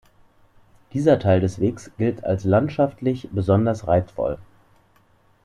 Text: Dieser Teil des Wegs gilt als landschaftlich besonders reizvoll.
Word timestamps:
Dieser 0.93 1.19
Teil 1.19 1.41
des 1.41 1.59
Wegs 1.59 1.91
gilt 1.99 2.23
als 2.23 2.43
landschaftlich 2.43 3.29
besonders 3.31 3.85
reizvoll. 3.85 4.39